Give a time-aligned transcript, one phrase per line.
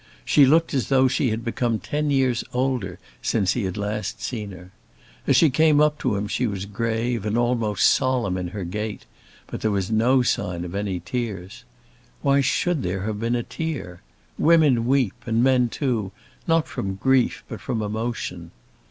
[0.25, 4.49] She looked as though she had become ten years older since he had last seen
[4.49, 4.71] her.
[5.27, 9.05] As she came up to him she was grave and almost solemn in her gait,
[9.45, 11.65] but there was no sign of any tears.
[12.23, 14.01] Why should there have been a tear?
[14.39, 16.11] Women weep, and men too,
[16.47, 18.49] not from grief, but from emotion.